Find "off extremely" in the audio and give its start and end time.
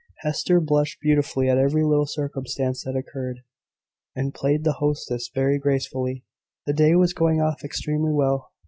7.39-8.11